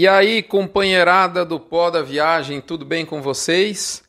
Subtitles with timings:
[0.00, 4.02] E aí, companheirada do pó da viagem, tudo bem com vocês?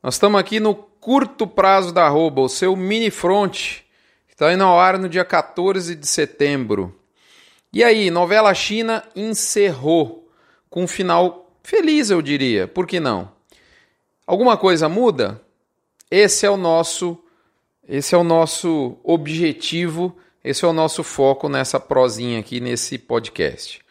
[0.00, 3.80] Nós estamos aqui no curto prazo da arroba, o seu mini front,
[4.28, 6.94] que está indo ao ar no dia 14 de setembro.
[7.72, 10.30] E aí, novela China encerrou
[10.70, 12.68] com um final feliz, eu diria.
[12.68, 13.28] Por que não?
[14.24, 15.42] Alguma coisa muda?
[16.08, 17.18] Esse é o nosso
[17.88, 23.83] esse é o nosso objetivo, esse é o nosso foco nessa prosinha aqui nesse podcast.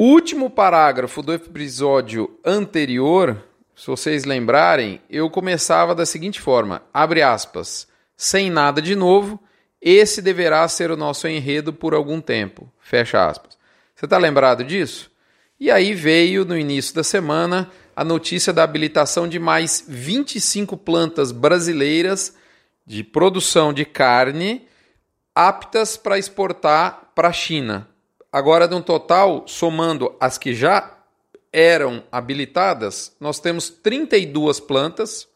[0.00, 7.20] O último parágrafo do episódio anterior, se vocês lembrarem, eu começava da seguinte forma: abre
[7.20, 9.42] aspas, sem nada de novo,
[9.82, 12.72] esse deverá ser o nosso enredo por algum tempo.
[12.78, 13.58] Fecha aspas.
[13.92, 15.10] Você está lembrado disso?
[15.58, 21.32] E aí veio no início da semana a notícia da habilitação de mais 25 plantas
[21.32, 22.36] brasileiras
[22.86, 24.64] de produção de carne
[25.34, 27.88] aptas para exportar para a China
[28.32, 30.98] agora, no total, somando as que já
[31.52, 35.28] eram habilitadas, nós temos 32 plantas.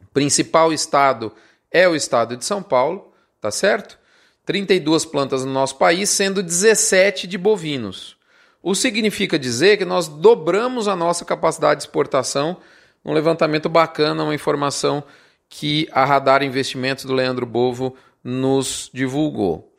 [0.00, 1.32] O principal estado
[1.70, 3.98] é o estado de São Paulo, tá certo?
[4.46, 8.16] 32 plantas no nosso país, sendo 17 de bovinos.
[8.62, 12.56] O significa dizer que nós dobramos a nossa capacidade de exportação.
[13.04, 15.04] Um levantamento bacana, uma informação
[15.48, 19.73] que a Radar Investimentos do Leandro Bovo nos divulgou.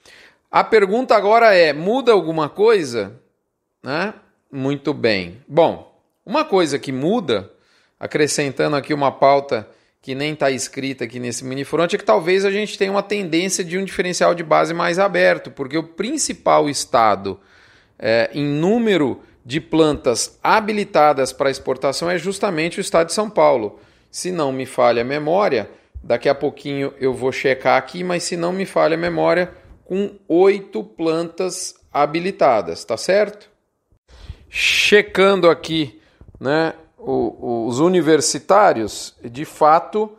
[0.56, 3.20] A pergunta agora é: muda alguma coisa?
[3.84, 4.14] Né?
[4.50, 5.42] Muito bem.
[5.46, 5.94] Bom,
[6.26, 7.52] uma coisa que muda,
[8.00, 9.68] acrescentando aqui uma pauta
[10.02, 13.66] que nem está escrita aqui nesse minifront, é que talvez a gente tenha uma tendência
[13.66, 17.38] de um diferencial de base mais aberto, porque o principal estado
[18.00, 23.78] é, em número de plantas habilitadas para exportação é justamente o estado de São Paulo.
[24.10, 25.70] Se não me falha a memória,
[26.02, 29.52] daqui a pouquinho eu vou checar aqui, mas se não me falha a memória,
[29.86, 33.50] com oito plantas habilitadas, tá certo?
[34.50, 36.02] Checando aqui,
[36.40, 40.12] né, os universitários, de fato,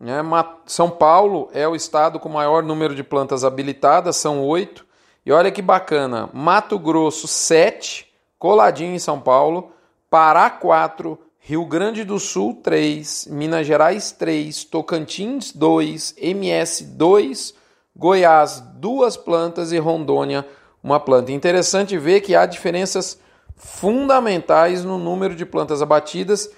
[0.00, 0.20] né,
[0.66, 4.86] São Paulo é o estado com maior número de plantas habilitadas, são oito.
[5.26, 9.72] E olha que bacana, Mato Grosso, sete, coladinho em São Paulo,
[10.08, 17.54] Pará, quatro, Rio Grande do Sul, três, Minas Gerais, três, Tocantins, dois, MS, dois,
[17.98, 20.46] Goiás, duas plantas e Rondônia,
[20.82, 21.32] uma planta.
[21.32, 23.18] Interessante ver que há diferenças
[23.56, 26.48] fundamentais no número de plantas abatidas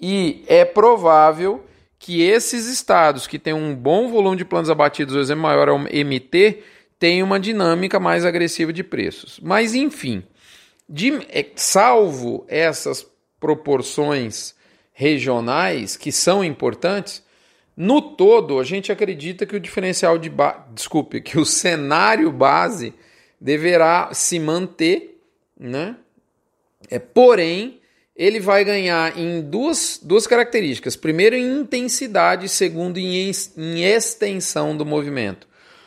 [0.00, 1.64] e é provável
[2.00, 5.72] que esses estados que têm um bom volume de plantas abatidas, o exemplo maior é
[5.72, 6.62] o MT,
[6.98, 9.38] tenham uma dinâmica mais agressiva de preços.
[9.40, 10.24] Mas enfim,
[10.88, 13.06] de, é, salvo essas
[13.38, 14.54] proporções
[14.92, 17.22] regionais que são importantes,
[17.80, 20.66] no todo, a gente acredita que o diferencial de ba...
[20.74, 22.92] desculpe, que o cenário base
[23.40, 25.22] deverá se manter,
[25.56, 25.94] né?
[26.90, 27.78] É, porém,
[28.16, 30.96] ele vai ganhar em duas, duas características.
[30.96, 35.46] Primeiro, em intensidade, segundo, em, em extensão do movimento.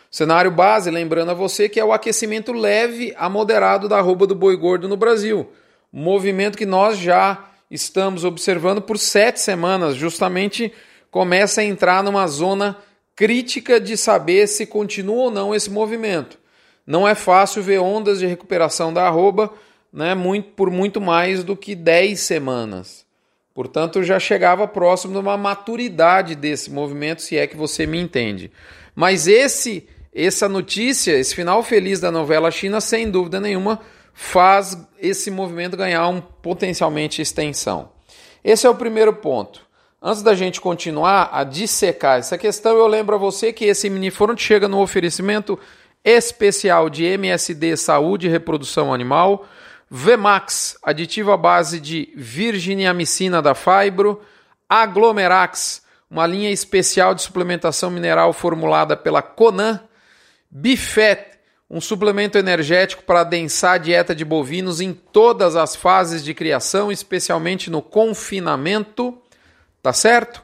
[0.10, 4.34] Cenário base, lembrando a você, que é o aquecimento leve a moderado da arroba do
[4.34, 5.52] boi gordo no Brasil.
[5.92, 10.72] movimento que nós já estamos observando por sete semanas, justamente
[11.12, 12.78] começa a entrar numa zona
[13.16, 16.40] crítica de saber se continua ou não esse movimento.
[16.88, 19.54] Não é fácil ver ondas de recuperação da arroba
[19.94, 23.06] né, muito, por muito mais do que 10 semanas.
[23.54, 28.50] Portanto, já chegava próximo de uma maturidade desse movimento, se é que você me entende.
[28.96, 33.80] Mas esse essa notícia, esse final feliz da novela China, sem dúvida nenhuma,
[34.14, 37.92] faz esse movimento ganhar um potencialmente extensão.
[38.44, 39.66] Esse é o primeiro ponto.
[40.04, 44.42] Antes da gente continuar a dissecar essa questão, eu lembro a você que esse Minifront
[44.42, 45.60] chega no oferecimento
[46.04, 49.46] especial de MSD Saúde e Reprodução Animal,
[49.88, 54.20] Vemax, aditivo à base de virginiamicina da Fibro,
[54.68, 59.80] Aglomerax, uma linha especial de suplementação mineral formulada pela Conan,
[60.50, 61.38] Bifet,
[61.70, 66.92] um suplemento energético para adensar a dieta de bovinos em todas as fases de criação,
[66.92, 69.22] especialmente no confinamento,
[69.82, 70.44] Tá certo?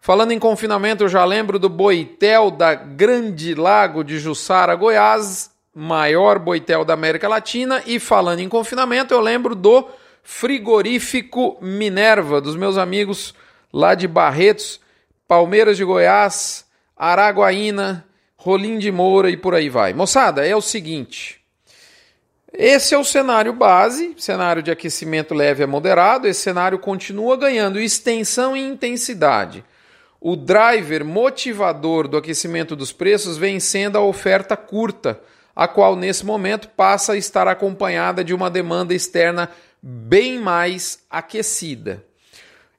[0.00, 6.38] Falando em confinamento, eu já lembro do boitel da Grande Lago de Jussara, Goiás, maior
[6.38, 7.82] boitel da América Latina.
[7.84, 9.88] E falando em confinamento, eu lembro do
[10.22, 13.34] frigorífico Minerva, dos meus amigos
[13.72, 14.80] lá de Barretos,
[15.26, 16.64] Palmeiras de Goiás,
[16.96, 18.04] Araguaína,
[18.36, 19.92] Rolim de Moura e por aí vai.
[19.92, 21.40] Moçada, é o seguinte.
[22.52, 26.26] Esse é o cenário base, cenário de aquecimento leve a moderado.
[26.26, 29.62] Esse cenário continua ganhando extensão e intensidade.
[30.20, 35.20] O driver motivador do aquecimento dos preços vem sendo a oferta curta,
[35.54, 39.50] a qual nesse momento passa a estar acompanhada de uma demanda externa
[39.82, 42.04] bem mais aquecida.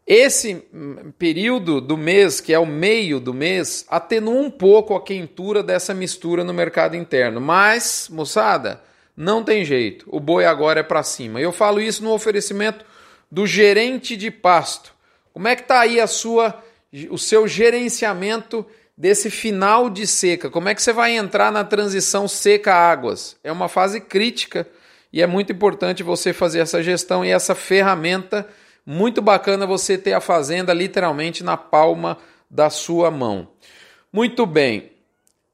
[0.06, 5.04] Esse hum, período do mês, que é o meio do mês, atenua um pouco a
[5.04, 7.40] quentura dessa mistura no mercado interno.
[7.40, 8.82] Mas, moçada,
[9.20, 10.06] não tem jeito.
[10.08, 11.42] O boi agora é para cima.
[11.42, 12.86] Eu falo isso no oferecimento
[13.30, 14.94] do gerente de pasto.
[15.34, 16.64] Como é que está aí a sua,
[17.10, 18.66] o seu gerenciamento
[18.98, 20.50] desse final de seca?
[20.50, 23.36] Como é que você vai entrar na transição seca-águas?
[23.44, 24.66] É uma fase crítica
[25.12, 28.48] e é muito importante você fazer essa gestão e essa ferramenta.
[28.86, 32.18] Muito bacana você ter a fazenda literalmente na palma
[32.50, 33.50] da sua mão.
[34.14, 34.94] Muito bem.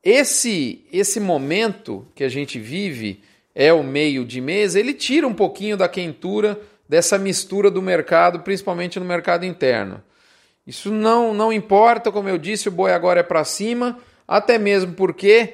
[0.04, 3.24] Esse esse momento que a gente vive
[3.56, 8.42] é o meio de mês, ele tira um pouquinho da quentura dessa mistura do mercado,
[8.42, 10.04] principalmente no mercado interno.
[10.68, 13.98] Isso não, não importa, como eu disse, o boi agora é para cima,
[14.28, 15.54] até mesmo porque,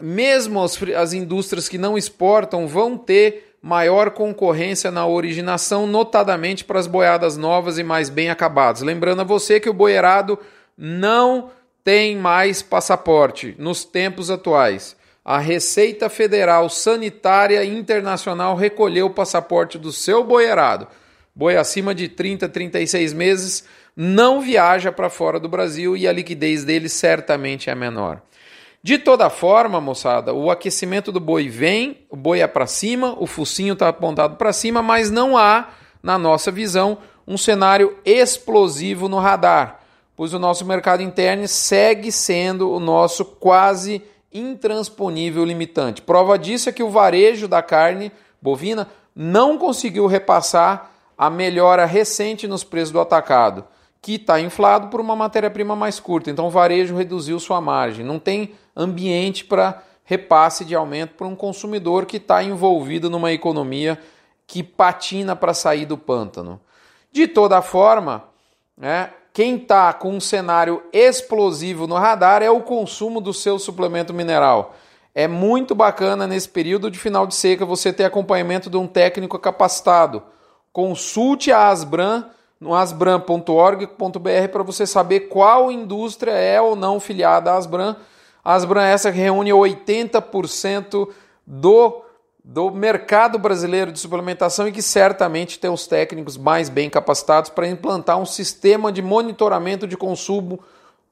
[0.00, 6.78] mesmo as, as indústrias que não exportam vão ter maior concorrência na originação, notadamente para
[6.78, 8.82] as boiadas novas e mais bem acabadas.
[8.82, 10.38] Lembrando a você que o boiarado
[10.76, 11.50] não
[11.82, 19.90] tem mais passaporte nos tempos atuais a Receita Federal Sanitária Internacional recolheu o passaporte do
[19.90, 20.86] seu boiarado.
[21.34, 23.64] Boi acima de 30, 36 meses
[23.96, 28.20] não viaja para fora do Brasil e a liquidez dele certamente é menor.
[28.82, 33.26] De toda forma, moçada, o aquecimento do boi vem, o boi é para cima, o
[33.26, 35.70] focinho está apontado para cima, mas não há,
[36.02, 39.80] na nossa visão, um cenário explosivo no radar,
[40.14, 44.02] pois o nosso mercado interno segue sendo o nosso quase
[44.34, 46.02] intransponível limitante.
[46.02, 48.10] Prova disso é que o varejo da carne
[48.42, 53.64] bovina não conseguiu repassar a melhora recente nos preços do atacado,
[54.02, 56.30] que está inflado por uma matéria-prima mais curta.
[56.30, 58.04] Então o varejo reduziu sua margem.
[58.04, 63.98] Não tem ambiente para repasse de aumento para um consumidor que está envolvido numa economia
[64.46, 66.60] que patina para sair do pântano.
[67.10, 68.24] De toda forma,
[68.76, 74.14] né, quem está com um cenário explosivo no radar é o consumo do seu suplemento
[74.14, 74.76] mineral.
[75.12, 79.36] É muito bacana nesse período de final de seca você ter acompanhamento de um técnico
[79.40, 80.22] capacitado.
[80.72, 82.26] Consulte a Asbran
[82.60, 87.96] no asbran.org.br para você saber qual indústria é ou não filiada à Asbran.
[88.44, 91.08] A Asbran é essa reúne 80%
[91.44, 92.03] do
[92.44, 97.66] do mercado brasileiro de suplementação e que certamente tem os técnicos mais bem capacitados para
[97.66, 100.60] implantar um sistema de monitoramento de consumo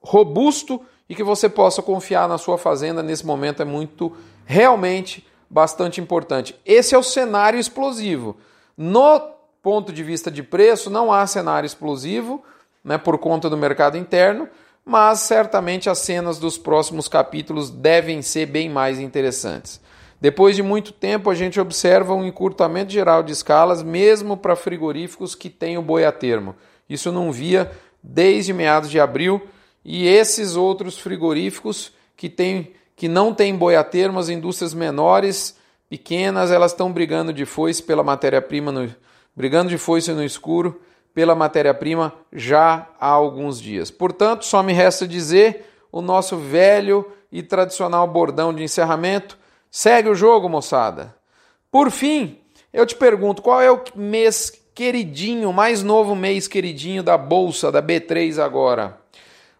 [0.02, 4.14] robusto e que você possa confiar na sua fazenda nesse momento é muito
[4.44, 6.54] realmente bastante importante.
[6.66, 8.36] Esse é o cenário explosivo.
[8.76, 9.18] No
[9.62, 12.42] ponto de vista de preço, não há cenário explosivo,
[12.84, 14.48] né, por conta do mercado interno,
[14.84, 19.81] mas certamente as cenas dos próximos capítulos devem ser bem mais interessantes.
[20.22, 25.34] Depois de muito tempo, a gente observa um encurtamento geral de escalas, mesmo para frigoríficos
[25.34, 26.54] que têm o boi a termo.
[26.88, 29.42] Isso não via desde meados de abril.
[29.84, 35.58] E esses outros frigoríficos que, tem, que não têm boi a termo, as indústrias menores,
[35.90, 38.96] pequenas, elas estão brigando de foice pela matéria-prima,
[39.34, 40.80] brigando de foice no escuro
[41.12, 43.90] pela matéria-prima já há alguns dias.
[43.90, 49.41] Portanto, só me resta dizer o nosso velho e tradicional bordão de encerramento
[49.74, 51.14] Segue o jogo, moçada.
[51.70, 52.38] Por fim,
[52.74, 57.82] eu te pergunto, qual é o mês queridinho, mais novo mês queridinho da bolsa da
[57.82, 58.98] B3 agora?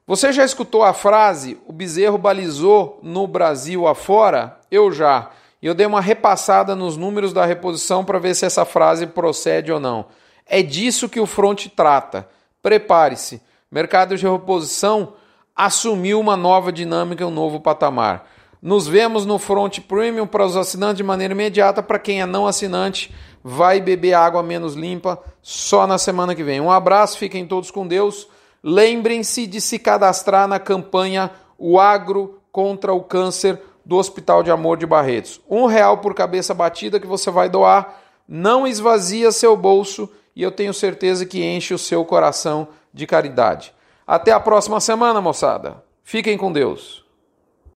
[0.07, 4.61] Você já escutou a frase o bezerro balizou no Brasil afora?
[4.71, 5.31] Eu já.
[5.63, 9.73] E eu dei uma repassada nos números da reposição para ver se essa frase procede
[9.73, 10.05] ou não.
[10.45, 12.29] É disso que o front trata.
[12.63, 13.41] Prepare-se.
[13.71, 15.15] Mercado de reposição
[15.57, 18.29] assumiu uma nova dinâmica, um novo patamar.
[18.63, 21.83] Nos vemos no Front Premium para os assinantes de maneira imediata.
[21.83, 26.61] Para quem é não assinante, vai beber água menos limpa só na semana que vem.
[26.61, 28.29] Um abraço, fiquem todos com Deus.
[28.63, 34.77] Lembrem-se de se cadastrar na campanha O Agro contra o Câncer do Hospital de Amor
[34.77, 35.41] de Barretos.
[35.51, 38.01] Um real por cabeça batida que você vai doar.
[38.29, 43.75] Não esvazia seu bolso e eu tenho certeza que enche o seu coração de caridade.
[44.07, 45.83] Até a próxima semana, moçada.
[46.05, 47.02] Fiquem com Deus.